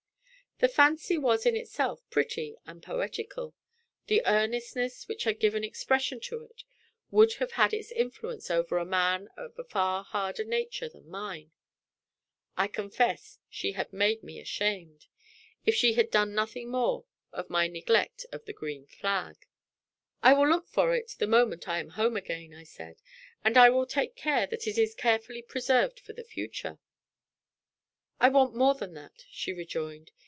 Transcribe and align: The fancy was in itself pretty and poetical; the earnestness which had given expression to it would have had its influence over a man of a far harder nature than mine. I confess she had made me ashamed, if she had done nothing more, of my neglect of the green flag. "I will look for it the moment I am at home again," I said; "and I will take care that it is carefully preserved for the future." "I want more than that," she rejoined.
The 0.59 0.67
fancy 0.67 1.17
was 1.17 1.47
in 1.47 1.55
itself 1.55 2.07
pretty 2.11 2.55
and 2.67 2.83
poetical; 2.83 3.55
the 4.05 4.21
earnestness 4.27 5.07
which 5.07 5.23
had 5.23 5.39
given 5.39 5.63
expression 5.63 6.19
to 6.25 6.43
it 6.43 6.63
would 7.09 7.33
have 7.39 7.53
had 7.53 7.73
its 7.73 7.91
influence 7.91 8.51
over 8.51 8.77
a 8.77 8.85
man 8.85 9.29
of 9.35 9.57
a 9.57 9.63
far 9.63 10.03
harder 10.03 10.43
nature 10.43 10.87
than 10.87 11.09
mine. 11.09 11.49
I 12.55 12.67
confess 12.67 13.39
she 13.49 13.71
had 13.71 13.91
made 13.91 14.21
me 14.21 14.39
ashamed, 14.39 15.07
if 15.65 15.73
she 15.73 15.93
had 15.93 16.11
done 16.11 16.35
nothing 16.35 16.69
more, 16.69 17.05
of 17.33 17.49
my 17.49 17.67
neglect 17.67 18.27
of 18.31 18.45
the 18.45 18.53
green 18.53 18.85
flag. 18.85 19.47
"I 20.21 20.33
will 20.33 20.47
look 20.47 20.69
for 20.69 20.93
it 20.93 21.15
the 21.17 21.25
moment 21.25 21.67
I 21.67 21.79
am 21.79 21.87
at 21.89 21.95
home 21.95 22.15
again," 22.15 22.53
I 22.53 22.65
said; 22.65 23.01
"and 23.43 23.57
I 23.57 23.71
will 23.71 23.87
take 23.87 24.15
care 24.15 24.45
that 24.45 24.67
it 24.67 24.77
is 24.77 24.93
carefully 24.93 25.41
preserved 25.41 25.99
for 25.99 26.13
the 26.13 26.23
future." 26.23 26.77
"I 28.19 28.29
want 28.29 28.53
more 28.53 28.75
than 28.75 28.93
that," 28.93 29.25
she 29.31 29.53
rejoined. 29.53 30.11